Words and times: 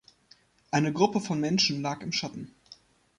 Eine 0.71 0.91
Gruppe 0.93 1.19
von 1.19 1.39
Menschen 1.39 1.83
lag 1.83 2.01
im 2.01 2.11
Schatten 2.11 2.55